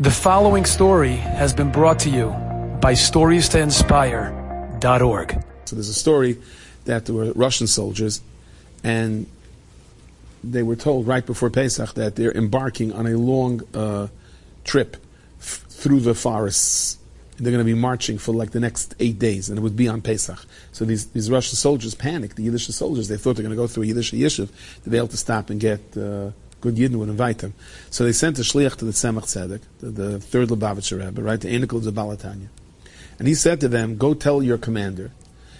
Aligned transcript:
The 0.00 0.12
following 0.12 0.64
story 0.64 1.16
has 1.16 1.52
been 1.52 1.72
brought 1.72 1.98
to 2.00 2.08
you 2.08 2.28
by 2.80 2.92
StoriesToInspire.org. 2.92 5.44
So 5.64 5.74
there's 5.74 5.88
a 5.88 5.94
story 5.94 6.38
that 6.84 7.06
there 7.06 7.16
were 7.16 7.32
Russian 7.32 7.66
soldiers, 7.66 8.20
and 8.84 9.26
they 10.44 10.62
were 10.62 10.76
told 10.76 11.08
right 11.08 11.26
before 11.26 11.50
Pesach 11.50 11.94
that 11.94 12.14
they're 12.14 12.30
embarking 12.30 12.92
on 12.92 13.08
a 13.08 13.18
long 13.18 13.62
uh, 13.74 14.06
trip 14.62 14.98
f- 15.40 15.64
through 15.68 15.98
the 15.98 16.14
forests. 16.14 16.98
They're 17.38 17.50
going 17.50 17.66
to 17.66 17.72
be 17.72 17.74
marching 17.74 18.18
for 18.18 18.32
like 18.32 18.52
the 18.52 18.60
next 18.60 18.94
eight 19.00 19.18
days, 19.18 19.48
and 19.48 19.58
it 19.58 19.62
would 19.62 19.74
be 19.74 19.88
on 19.88 20.00
Pesach. 20.00 20.38
So 20.70 20.84
these, 20.84 21.06
these 21.06 21.28
Russian 21.28 21.56
soldiers 21.56 21.96
panicked. 21.96 22.36
The 22.36 22.44
Yiddish 22.44 22.68
soldiers 22.68 23.08
they 23.08 23.16
thought 23.16 23.34
they're 23.34 23.42
going 23.42 23.50
to 23.50 23.60
go 23.60 23.66
through 23.66 23.82
a 23.82 23.86
Yiddish 23.86 24.12
yishuv 24.12 24.48
to 24.84 24.90
be 24.90 24.96
able 24.96 25.08
to 25.08 25.16
stop 25.16 25.50
and 25.50 25.58
get. 25.58 25.80
Uh, 25.96 26.30
good 26.60 26.76
Yidden 26.76 26.96
would 26.96 27.08
invite 27.08 27.38
them. 27.38 27.54
So 27.90 28.04
they 28.04 28.12
sent 28.12 28.38
a 28.38 28.42
shliach 28.42 28.76
to 28.76 28.84
the 28.84 28.92
Tzemach 28.92 29.24
Tzedek, 29.24 29.62
the, 29.80 29.90
the 29.90 30.20
third 30.20 30.48
Lubavitcher 30.48 31.04
Rebbe, 31.04 31.22
right, 31.22 31.40
the 31.40 31.48
Enikel 31.48 31.86
of 31.86 31.94
Baal 31.94 32.16
HaTanya. 32.16 32.48
And 33.18 33.26
he 33.26 33.34
said 33.34 33.60
to 33.60 33.68
them, 33.68 33.96
go 33.96 34.14
tell 34.14 34.42
your 34.42 34.58
commander 34.58 35.10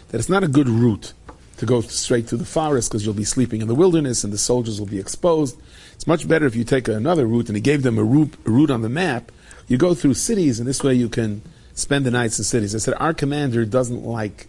that 0.09 0.19
it's 0.19 0.29
not 0.29 0.45
a 0.45 0.48
good 0.48 0.69
route 0.69 1.12
to 1.59 1.66
go 1.66 1.80
straight 1.80 2.29
through 2.29 2.39
the 2.39 2.45
forest 2.45 2.91
because 2.91 3.05
you'll 3.05 3.15
be 3.15 3.25
sleeping 3.25 3.61
in 3.61 3.69
the 3.69 3.75
wilderness 3.75 4.23
and 4.23 4.33
the 4.33 4.39
soldiers 4.39 4.79
will 4.79 4.87
be 4.87 5.01
exposed. 5.01 5.61
It's 5.95 6.06
much 6.06 6.29
better 6.29 6.47
if 6.47 6.55
you 6.55 6.62
take 6.62 6.87
another 6.87 7.27
route, 7.27 7.48
and 7.48 7.56
he 7.56 7.61
gave 7.61 7.83
them 7.83 7.98
a 7.98 8.05
route, 8.05 8.34
a 8.47 8.51
route 8.51 8.70
on 8.70 8.83
the 8.83 8.89
map. 8.89 9.33
You 9.67 9.77
go 9.77 9.95
through 9.95 10.15
cities, 10.15 10.61
and 10.61 10.69
this 10.69 10.84
way 10.84 10.95
you 10.95 11.09
can 11.09 11.42
spend 11.75 12.06
the 12.06 12.12
nights 12.12 12.39
in 12.39 12.45
cities. 12.45 12.75
I 12.75 12.78
said, 12.78 12.95
our 12.98 13.12
commander 13.12 13.65
doesn't 13.65 14.05
like 14.05 14.47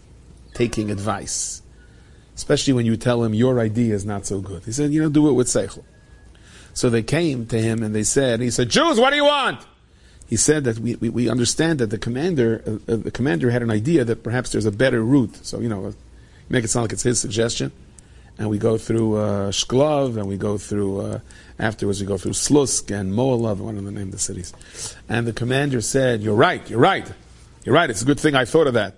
taking 0.54 0.90
advice, 0.92 1.62
especially 2.36 2.72
when 2.72 2.86
you 2.86 2.96
tell 2.96 3.24
him 3.24 3.34
your 3.34 3.58
idea 3.58 3.94
is 3.94 4.04
not 4.04 4.26
so 4.26 4.40
good. 4.40 4.62
He 4.64 4.70
said, 4.70 4.92
you 4.92 5.02
know, 5.02 5.08
do 5.08 5.28
it 5.28 5.32
with 5.32 5.48
seichel. 5.48 5.82
So 6.74 6.90
they 6.90 7.02
came 7.02 7.46
to 7.46 7.60
him 7.60 7.82
and 7.82 7.94
they 7.94 8.04
said, 8.04 8.40
he 8.40 8.50
said, 8.50 8.68
Jews, 8.68 8.98
what 8.98 9.10
do 9.10 9.16
you 9.16 9.24
want? 9.24 9.60
He 10.28 10.36
said 10.36 10.64
that 10.64 10.78
we, 10.78 10.94
we, 10.94 11.08
we 11.08 11.28
understand 11.28 11.80
that 11.80 11.90
the 11.90 11.98
commander, 11.98 12.62
uh, 12.64 12.92
uh, 12.92 12.96
the 12.96 13.10
commander 13.10 13.50
had 13.50 13.62
an 13.62 13.70
idea 13.70 14.04
that 14.04 14.22
perhaps 14.22 14.52
there's 14.52 14.66
a 14.66 14.70
better 14.70 15.02
route. 15.02 15.44
So, 15.44 15.58
you 15.58 15.68
know, 15.68 15.92
make 16.48 16.64
it 16.64 16.68
sound 16.68 16.84
like 16.84 16.92
it's 16.92 17.02
his 17.02 17.18
suggestion. 17.18 17.72
And 18.38 18.48
we 18.48 18.56
go 18.56 18.78
through 18.78 19.16
uh, 19.16 19.50
Shklov, 19.50 20.16
and 20.16 20.26
we 20.26 20.38
go 20.38 20.56
through, 20.56 21.00
uh, 21.00 21.20
afterwards 21.58 22.00
we 22.00 22.06
go 22.06 22.16
through 22.16 22.32
Slusk 22.32 22.90
and 22.90 23.12
Moalav, 23.12 23.58
one 23.58 23.76
of 23.76 23.84
the 23.84 23.90
name 23.90 24.06
of 24.06 24.12
the 24.12 24.18
cities. 24.18 24.54
And 25.08 25.26
the 25.26 25.32
commander 25.32 25.80
said, 25.80 26.22
you're 26.22 26.36
right, 26.36 26.70
you're 26.70 26.78
right. 26.78 27.12
You're 27.64 27.74
right, 27.74 27.90
it's 27.90 28.00
a 28.00 28.06
good 28.06 28.18
thing 28.18 28.34
I 28.34 28.46
thought 28.46 28.66
of 28.66 28.74
that. 28.74 28.94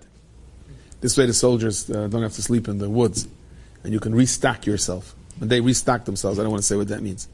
This 1.00 1.18
way 1.18 1.26
the 1.26 1.32
soldiers 1.32 1.90
uh, 1.90 2.06
don't 2.06 2.22
have 2.22 2.34
to 2.34 2.42
sleep 2.42 2.68
in 2.68 2.78
the 2.78 2.88
woods. 2.88 3.26
And 3.82 3.92
you 3.92 3.98
can 3.98 4.14
restock 4.14 4.66
yourself. 4.66 5.16
When 5.38 5.48
they 5.48 5.60
restock 5.60 6.04
themselves, 6.04 6.38
I 6.38 6.42
don't 6.42 6.52
want 6.52 6.62
to 6.62 6.66
say 6.66 6.76
what 6.76 6.88
that 6.88 7.02
means. 7.02 7.26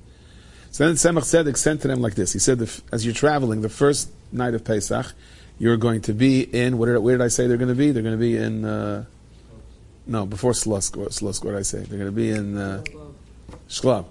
So 0.71 0.87
then 0.87 0.95
Tzemach 0.95 1.23
Tzedek 1.23 1.57
sent 1.57 1.83
to 1.83 1.89
them 1.89 2.01
like 2.01 2.15
this. 2.15 2.33
He 2.33 2.39
said, 2.39 2.69
as 2.93 3.05
you're 3.05 3.15
traveling, 3.15 3.63
the 3.63 3.69
first 3.69 4.11
night 4.33 4.55
of 4.55 4.65
Pesach, 4.65 5.13
you're 5.59 5.77
going 5.77 6.03
to 6.03 6.13
be 6.13 6.43
in, 6.43 6.79
did, 6.79 6.99
where 6.99 7.19
did 7.19 7.25
I 7.25 7.29
say 7.29 7.47
they're 7.47 7.57
going 7.57 7.69
to 7.69 7.75
be? 7.75 7.91
They're 7.91 8.03
going 8.03 8.15
to 8.15 8.21
be 8.21 8.37
in, 8.37 8.65
uh, 8.65 9.05
no, 10.07 10.25
before 10.25 10.53
Slusk, 10.53 10.97
Slusk, 10.97 11.45
what 11.45 11.53
did 11.53 11.59
I 11.59 11.63
say? 11.63 11.79
They're 11.79 11.99
going 11.99 12.11
to 12.11 12.13
be 12.13 12.31
in 12.31 12.57
uh, 12.57 12.85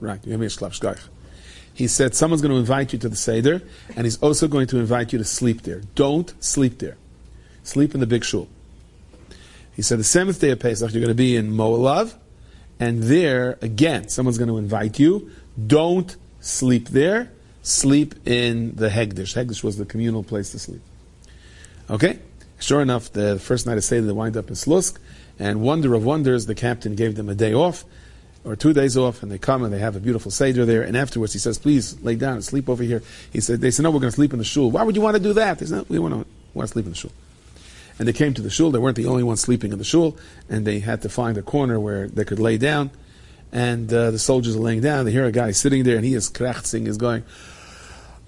right, 0.01 0.19
you're 0.23 0.37
going 0.37 0.49
to 0.49 0.49
be 0.49 0.49
in. 0.49 0.99
He 1.73 1.87
said, 1.87 2.15
someone's 2.15 2.41
going 2.41 2.53
to 2.53 2.57
invite 2.57 2.91
you 2.91 2.99
to 2.99 3.09
the 3.09 3.15
Seder, 3.15 3.61
and 3.95 4.05
he's 4.05 4.17
also 4.17 4.47
going 4.47 4.67
to 4.67 4.79
invite 4.79 5.13
you 5.13 5.19
to 5.19 5.25
sleep 5.25 5.61
there. 5.61 5.81
Don't 5.95 6.33
sleep 6.43 6.79
there. 6.79 6.97
Sleep 7.63 7.93
in 7.93 7.99
the 7.99 8.07
big 8.07 8.23
shul. 8.23 8.47
He 9.75 9.83
said, 9.83 9.99
the 9.99 10.03
seventh 10.03 10.41
day 10.41 10.49
of 10.49 10.59
Pesach, 10.59 10.91
you're 10.91 11.01
going 11.01 11.09
to 11.09 11.15
be 11.15 11.35
in 11.35 11.51
Moalav, 11.51 12.15
and 12.79 13.03
there, 13.03 13.57
again, 13.61 14.09
someone's 14.09 14.39
going 14.39 14.49
to 14.49 14.57
invite 14.57 14.99
you. 14.99 15.31
Don't 15.67 16.15
sleep 16.47 16.89
there, 16.89 17.31
sleep 17.61 18.15
in 18.25 18.75
the 18.75 18.89
Hegdish. 18.89 19.35
Hegdish 19.35 19.63
was 19.63 19.77
the 19.77 19.85
communal 19.85 20.23
place 20.23 20.51
to 20.51 20.59
sleep. 20.59 20.81
Okay? 21.89 22.19
Sure 22.59 22.81
enough, 22.81 23.11
the 23.11 23.37
first 23.37 23.65
night 23.65 23.77
of 23.77 23.83
Seder, 23.83 24.05
they 24.05 24.13
wind 24.13 24.37
up 24.37 24.47
in 24.47 24.55
Slusk, 24.55 24.97
and 25.37 25.61
wonder 25.61 25.93
of 25.93 26.03
wonders, 26.03 26.45
the 26.45 26.55
captain 26.55 26.95
gave 26.95 27.15
them 27.15 27.29
a 27.29 27.35
day 27.35 27.53
off, 27.53 27.83
or 28.43 28.55
two 28.55 28.71
days 28.73 28.97
off, 28.97 29.21
and 29.21 29.31
they 29.31 29.37
come 29.37 29.63
and 29.63 29.73
they 29.73 29.79
have 29.79 29.95
a 29.95 29.99
beautiful 29.99 30.31
Seder 30.31 30.65
there, 30.65 30.81
and 30.81 30.95
afterwards 30.95 31.33
he 31.33 31.39
says, 31.39 31.59
please 31.59 32.01
lay 32.01 32.15
down 32.15 32.33
and 32.33 32.45
sleep 32.45 32.69
over 32.69 32.81
here. 32.81 33.03
He 33.31 33.41
said, 33.41 33.59
they 33.59 33.69
said, 33.69 33.83
no, 33.83 33.91
we're 33.91 33.99
going 33.99 34.11
to 34.11 34.15
sleep 34.15 34.31
in 34.31 34.39
the 34.39 34.45
shul. 34.45 34.71
Why 34.71 34.83
would 34.83 34.95
you 34.95 35.01
want 35.01 35.17
to 35.17 35.23
do 35.23 35.33
that? 35.33 35.59
They 35.59 35.65
said, 35.65 35.79
no, 35.79 35.85
we 35.89 35.99
want 35.99 36.13
to, 36.13 36.25
want 36.53 36.69
to 36.69 36.71
sleep 36.71 36.85
in 36.85 36.91
the 36.91 36.97
shul. 36.97 37.11
And 37.99 38.07
they 38.07 38.13
came 38.13 38.33
to 38.35 38.41
the 38.41 38.49
shul, 38.49 38.71
they 38.71 38.79
weren't 38.79 38.95
the 38.95 39.07
only 39.07 39.23
ones 39.23 39.41
sleeping 39.41 39.73
in 39.73 39.77
the 39.77 39.83
shul, 39.83 40.17
and 40.49 40.65
they 40.65 40.79
had 40.79 41.01
to 41.01 41.09
find 41.09 41.37
a 41.37 41.41
corner 41.41 41.79
where 41.79 42.07
they 42.07 42.23
could 42.23 42.39
lay 42.39 42.57
down, 42.57 42.89
and 43.51 43.91
uh, 43.93 44.11
the 44.11 44.19
soldiers 44.19 44.55
are 44.55 44.59
laying 44.59 44.81
down. 44.81 45.05
They 45.05 45.11
hear 45.11 45.25
a 45.25 45.31
guy 45.31 45.51
sitting 45.51 45.83
there, 45.83 45.95
and 45.95 46.05
he 46.05 46.13
is 46.13 46.29
krachzing, 46.29 46.87
is 46.87 46.97
going, 46.97 47.23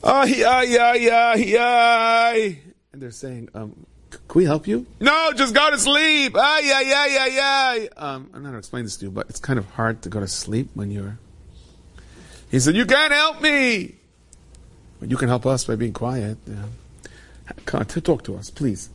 ay, 0.03 0.43
ay, 0.45 0.77
ay, 0.79 1.09
ay, 1.11 1.55
ay. 1.57 2.59
And 2.91 3.01
they're 3.01 3.11
saying, 3.11 3.49
um, 3.53 3.85
can 4.09 4.39
we 4.39 4.45
help 4.45 4.65
you? 4.67 4.87
No, 4.99 5.31
just 5.35 5.53
go 5.53 5.69
to 5.69 5.77
sleep. 5.77 6.35
Ay, 6.35 6.71
ay, 6.73 6.93
ay, 6.93 7.17
ay, 7.19 7.39
ay. 7.39 7.89
Um, 7.97 8.29
I'm 8.33 8.41
not 8.41 8.49
going 8.49 8.53
to 8.53 8.57
explain 8.59 8.83
this 8.83 8.97
to 8.97 9.05
you, 9.05 9.11
but 9.11 9.29
it's 9.29 9.39
kind 9.39 9.59
of 9.59 9.65
hard 9.71 10.01
to 10.03 10.09
go 10.09 10.19
to 10.19 10.27
sleep 10.27 10.69
when 10.73 10.89
you're... 10.89 11.19
He 12.49 12.59
said, 12.59 12.75
you 12.75 12.85
can't 12.85 13.13
help 13.13 13.41
me. 13.41 13.95
But 14.99 15.11
you 15.11 15.17
can 15.17 15.29
help 15.29 15.45
us 15.45 15.65
by 15.65 15.75
being 15.75 15.93
quiet. 15.93 16.37
Yeah. 16.47 16.55
Come 17.65 17.81
on, 17.81 17.85
talk 17.85 18.23
to 18.23 18.35
us, 18.35 18.49
please. 18.49 18.89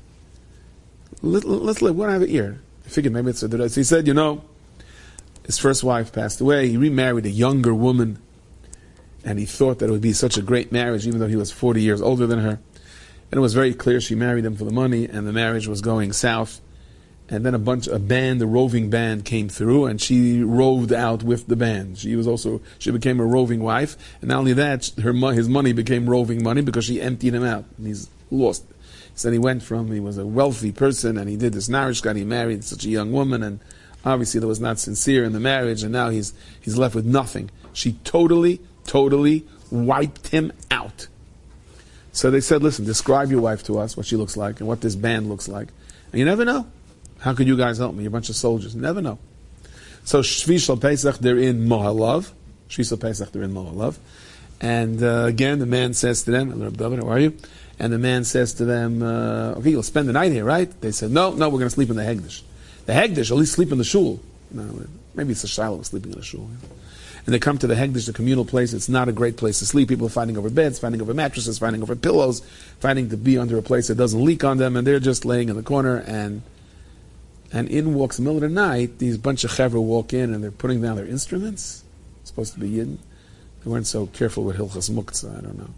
Let, 1.23 1.45
let's 1.45 1.81
let, 1.81 1.95
we 1.95 2.03
don't 2.03 2.13
have 2.13 2.23
an 2.23 2.31
ear. 2.31 2.61
I 2.85 2.89
figured 2.89 3.13
maybe 3.13 3.31
it's 3.31 3.43
a... 3.43 3.69
He 3.69 3.85
said, 3.85 4.09
you 4.09 4.15
know, 4.15 4.43
his 5.45 5.59
first 5.59 5.85
wife 5.85 6.13
passed 6.13 6.41
away. 6.41 6.69
He 6.69 6.77
remarried 6.77 7.27
a 7.27 7.31
younger 7.31 7.75
woman, 7.75 8.19
and 9.25 9.39
he 9.39 9.47
thought 9.47 9.79
that 9.79 9.89
it 9.89 9.93
would 9.93 10.01
be 10.01 10.13
such 10.13 10.37
a 10.37 10.43
great 10.43 10.73
marriage, 10.73 11.07
even 11.07 11.21
though 11.21 11.29
he 11.29 11.37
was 11.37 11.51
40 11.51 11.83
years 11.83 12.01
older 12.01 12.27
than 12.27 12.41
her. 12.41 12.59
And 13.31 13.39
it 13.39 13.41
was 13.41 13.55
very 13.55 13.75
clear 13.75 14.01
she 14.01 14.15
married 14.15 14.45
him 14.45 14.57
for 14.57 14.65
the 14.65 14.73
money, 14.73 15.07
and 15.07 15.27
the 15.27 15.33
marriage 15.33 15.67
was 15.67 15.81
going 15.81 16.13
south. 16.13 16.61
And 17.29 17.45
then 17.45 17.55
a 17.55 17.59
bunch, 17.59 17.87
a 17.87 17.99
band, 17.99 18.43
a 18.43 18.47
roving 18.47 18.91
band 18.91 19.25
came 19.25 19.49
through, 19.49 19.87
and 19.87 20.01
she 20.01 20.43
roved 20.43 20.93
out 20.93 21.23
with 21.23 21.47
the 21.47 21.57
band. 21.57 21.99
She 21.99 22.17
was 22.17 22.27
also, 22.27 22.61
she 22.79 22.91
became 22.91 23.19
a 23.19 23.25
roving 23.25 23.63
wife, 23.63 23.97
and 24.21 24.29
not 24.29 24.39
only 24.39 24.53
that, 24.55 24.91
her 25.03 25.13
his 25.33 25.49
money 25.49 25.73
became 25.73 26.09
roving 26.09 26.43
money 26.43 26.61
because 26.61 26.85
she 26.85 27.01
emptied 27.01 27.35
him 27.35 27.45
out, 27.45 27.65
and 27.79 27.87
he's 27.87 28.09
lost. 28.31 28.65
So 29.15 29.31
he 29.31 29.39
went 29.39 29.63
from, 29.63 29.91
he 29.91 30.01
was 30.01 30.19
a 30.19 30.27
wealthy 30.27 30.73
person, 30.73 31.17
and 31.17 31.29
he 31.29 31.37
did 31.37 31.53
this 31.55 31.69
marriage, 31.69 32.03
got 32.03 32.17
he 32.17 32.25
married 32.25 32.65
such 32.65 32.85
a 32.85 32.91
young 32.91 33.11
woman, 33.11 33.43
and 33.43 33.61
obviously 34.05 34.41
that 34.41 34.47
was 34.47 34.61
not 34.61 34.79
sincere 34.79 35.25
in 35.25 35.33
the 35.33 35.41
marriage, 35.41 35.83
and 35.83 35.93
now 35.93 36.11
he's 36.11 36.33
he's 36.61 36.77
left 36.77 36.95
with 36.95 37.07
nothing. 37.07 37.51
She 37.73 37.95
totally, 38.05 38.61
totally 38.85 39.45
wiped 39.71 40.29
him 40.29 40.53
out. 40.71 41.09
So 42.13 42.31
they 42.31 42.41
said, 42.41 42.63
"Listen, 42.63 42.85
describe 42.85 43.31
your 43.31 43.41
wife 43.41 43.65
to 43.65 43.79
us, 43.79 43.97
what 43.97 44.07
she 44.07 44.17
looks 44.17 44.37
like, 44.37 44.61
and 44.61 44.69
what 44.69 44.81
this 44.81 44.95
band 44.95 45.29
looks 45.29 45.49
like." 45.49 45.69
And 46.13 46.19
you 46.19 46.25
never 46.25 46.45
know. 46.45 46.67
How 47.21 47.35
could 47.35 47.47
you 47.47 47.57
guys 47.57 47.79
help 47.79 47.95
me? 47.95 48.03
You're 48.03 48.11
a 48.11 48.13
bunch 48.13 48.29
of 48.29 48.37
soldiers. 48.37 48.75
You 48.75 48.81
never 48.81 49.01
know. 49.01 49.19
So 50.05 50.21
Shvi 50.21 50.81
Pesach, 50.81 51.19
they're 51.19 51.39
in 51.39 51.67
Mohalav. 51.67 52.31
Shvi 52.69 53.01
Pesach, 53.01 53.33
they're 53.33 53.43
in 53.43 53.53
Mohalav. 53.53 53.97
And 54.61 55.03
uh, 55.03 55.25
again, 55.25 55.59
the 55.59 55.67
man 55.67 55.95
says 55.95 56.23
to 56.25 56.31
them, 56.31 56.51
how 56.79 57.09
are 57.09 57.19
you? 57.19 57.37
And 57.79 57.93
the 57.93 57.99
man 57.99 58.25
says 58.25 58.55
to 58.55 58.65
them, 58.65 59.03
uh, 59.03 59.55
okay, 59.57 59.71
you'll 59.71 59.83
spend 59.83 60.09
the 60.09 60.13
night 60.13 60.33
here, 60.33 60.45
right? 60.45 60.71
They 60.81 60.93
said, 60.93 61.11
no, 61.11 61.33
no, 61.33 61.49
we're 61.49 61.59
going 61.59 61.71
to 61.71 61.75
sleep 61.75 61.91
in 61.91 61.97
the 61.97 62.03
Hegdish. 62.03 62.43
The 62.87 62.93
Hegdish, 62.93 63.31
at 63.31 63.37
least 63.37 63.53
sleep 63.53 63.73
in 63.73 63.79
the 63.79 63.85
shul. 63.85 64.21
No, 64.51 64.87
maybe 65.15 65.33
it's 65.33 65.45
a 65.45 65.49
Shiloh 65.49 65.83
sleeping 65.83 66.13
in 66.13 66.19
a 66.19 66.23
shul. 66.23 66.49
And 67.27 67.35
they 67.35 67.39
come 67.39 67.57
to 67.59 67.67
the 67.67 67.75
Hegdish, 67.75 68.07
the 68.07 68.13
communal 68.13 68.45
place. 68.45 68.75
It's 68.75 68.89
not 68.89 69.09
a 69.09 69.13
great 69.13 69.39
place 69.39 69.61
to 69.61 69.67
sleep. 69.67 69.89
People 69.89 70.07
are 70.07 70.11
fighting 70.11 70.37
over 70.37 70.51
beds, 70.51 70.79
fighting 70.79 71.01
over 71.01 71.15
mattresses, 71.15 71.59
fighting 71.59 71.83
over 71.83 71.97
pillows, 71.97 72.41
fighting 72.81 73.09
to 73.09 73.17
be 73.17 73.39
under 73.39 73.57
a 73.57 73.63
place 73.63 73.89
that 73.89 73.95
doesn't 73.95 74.23
leak 74.23 74.45
on 74.45 74.59
them, 74.59 74.77
and 74.77 74.87
they're 74.87 75.01
just 75.01 75.25
laying 75.25 75.49
in 75.49 75.57
the 75.57 75.63
corner. 75.63 75.99
And 76.07 76.43
and 77.53 77.69
in 77.69 77.95
walks 77.95 78.17
the 78.17 78.23
middle 78.23 78.37
of 78.37 78.43
the 78.43 78.49
night. 78.49 78.99
These 78.99 79.17
bunch 79.17 79.45
of 79.45 79.51
chevra 79.53 79.81
walk 79.81 80.13
in, 80.13 80.35
and 80.35 80.43
they're 80.43 80.51
putting 80.51 80.83
down 80.83 80.97
their 80.97 81.07
instruments. 81.07 81.85
It's 82.21 82.31
supposed 82.31 82.53
to 82.55 82.61
be 82.61 82.69
yidden. 82.69 82.99
They 83.63 83.71
weren't 83.71 83.87
so 83.87 84.07
careful 84.07 84.45
with 84.45 84.57
hilchas 84.57 84.91
muktzah. 84.91 85.39
I 85.39 85.41
don't 85.41 85.59
know. 85.59 85.71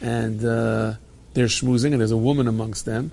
And 0.00 0.44
uh, 0.44 0.94
they're 1.34 1.46
schmoozing, 1.46 1.92
and 1.92 2.00
there's 2.00 2.12
a 2.12 2.16
woman 2.16 2.48
amongst 2.48 2.86
them 2.86 3.12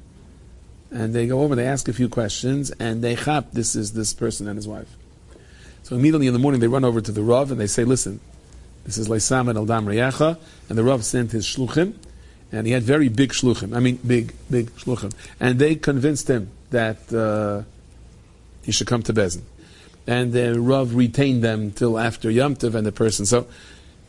and 0.92 1.14
they 1.14 1.28
go 1.28 1.42
over, 1.42 1.56
they 1.56 1.68
ask 1.68 1.88
a 1.88 1.94
few 1.94 2.10
questions, 2.10 2.72
and 2.72 3.04
they 3.04 3.16
chap, 3.16 3.52
this 3.54 3.76
is 3.76 3.94
this 3.94 4.14
person 4.14 4.48
and 4.48 4.56
his 4.58 4.68
wife. 4.68 4.90
So 5.84 5.96
immediately 5.96 6.28
in 6.28 6.34
the 6.34 6.40
morning, 6.40 6.62
they 6.62 6.68
run 6.68 6.84
over 6.84 7.02
to 7.02 7.12
the 7.12 7.22
Rav, 7.22 7.52
and 7.52 7.60
they 7.60 7.68
say, 7.68 7.84
listen, 7.84 8.20
this 8.86 8.98
is 8.98 9.08
Leisam 9.08 9.50
and 9.50 9.58
Eldam 9.58 9.86
Reyacha, 9.86 10.38
and 10.68 10.78
the 10.78 10.84
Rav 10.84 11.04
sent 11.06 11.32
his 11.32 11.46
shluchim, 11.46 11.94
and 12.52 12.66
he 12.66 12.74
had 12.74 12.84
very 12.84 13.10
big 13.10 13.32
shluchim, 13.32 13.76
I 13.76 13.80
mean, 13.80 14.00
big, 14.06 14.34
big 14.50 14.72
shluchim, 14.72 15.14
and 15.40 15.60
they 15.60 15.76
convinced 15.76 16.30
him 16.30 16.50
that 16.72 17.12
uh, 17.14 17.64
he 18.64 18.72
should 18.72 18.88
come 18.88 19.04
to 19.04 19.14
Bezin. 19.14 19.42
And 20.08 20.34
the 20.34 20.60
Rav 20.60 20.96
retained 20.96 21.44
them 21.44 21.72
till 21.72 22.00
after 22.00 22.32
Yom 22.32 22.56
Tov 22.56 22.74
and 22.74 22.86
the 22.86 22.92
person. 22.92 23.28
So, 23.28 23.46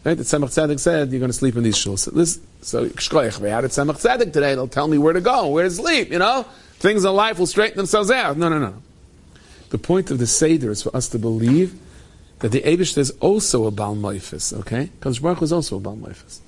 right, 0.05 0.17
the 0.17 0.23
Tzemach 0.23 0.49
Tzedek 0.49 0.81
said, 0.81 1.11
you're 1.11 1.19
going 1.19 1.31
to 1.31 1.37
sleep 1.37 1.57
in 1.57 1.63
these 1.63 1.77
shuls. 1.77 1.99
So, 1.99 2.41
so, 2.63 2.83
we 2.83 3.51
had 3.51 3.65
a 3.65 3.69
Tzemach 3.69 4.01
Tzedek 4.01 4.33
today, 4.33 4.55
they'll 4.55 4.69
tell 4.69 4.89
me 4.89 4.97
where 4.97 5.13
to 5.13 5.21
go, 5.21 5.49
where 5.49 5.65
to 5.65 5.71
sleep, 5.71 6.11
you 6.11 6.19
know? 6.19 6.47
Things 6.81 7.05
in 7.05 7.13
life 7.13 7.39
will 7.39 7.47
straighten 7.47 7.77
themselves 7.77 8.11
out. 8.11 8.37
No, 8.39 8.49
no, 8.49 8.59
no. 8.59 8.75
The 9.69 9.79
point 9.79 10.11
of 10.11 10.19
the 10.19 10.27
Seder 10.27 10.71
is 10.71 10.83
for 10.83 10.97
us 10.97 11.09
to 11.11 11.19
believe 11.19 11.79
that 12.41 12.53
the 12.53 12.63
Abish 12.63 12.97
is 12.97 13.11
also 13.21 13.67
a 13.67 13.71
Baal 13.71 13.95
Maifis, 13.95 14.59
okay? 14.61 14.91
Because 14.99 15.19
Baruch 15.19 15.43
is 15.43 15.53
also 15.53 15.77
a 15.77 15.81
Baal 15.81 15.97
Maifis. 15.97 16.41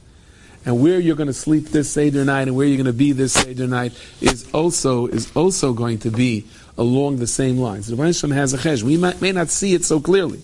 and 0.65 0.81
where 0.81 0.99
you're 0.99 1.17
going 1.17 1.27
to 1.27 1.35
sleep 1.35 1.67
this 1.67 1.91
Seder 1.91 2.25
night 2.25 2.49
and 2.49 2.57
where 2.57 2.67
you're 2.67 2.77
going 2.79 2.87
to 2.87 2.93
be 2.93 3.13
this 3.13 3.35
Seder 3.35 3.67
night 3.67 3.93
is 4.21 4.51
also 4.53 5.07
is 5.07 5.31
also 5.37 5.73
going 5.73 5.99
to 5.99 6.11
be 6.11 6.47
along 6.79 7.19
the 7.19 7.27
same 7.27 7.59
lines. 7.59 7.89
The 7.89 7.97
Hashem 7.97 8.31
has 8.31 8.55
a 8.55 8.59
chesh. 8.59 8.83
We 8.83 8.97
may 8.97 9.33
not 9.33 9.51
see 9.51 9.75
it 9.75 9.85
so 9.85 10.01
clearly, 10.01 10.41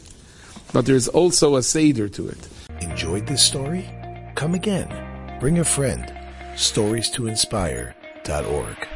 but 0.75 0.85
there's 0.85 1.09
also 1.09 1.57
a 1.57 1.63
Seder 1.63 2.09
to 2.11 2.29
it. 2.29 2.49
Enjoyed 2.83 3.27
this 3.27 3.43
story? 3.43 3.89
Come 4.35 4.55
again. 4.55 4.91
Bring 5.41 5.59
a 5.59 5.65
friend. 5.65 6.13
Stories 6.57 7.09
to 7.11 7.27
inspire.org. 7.27 8.89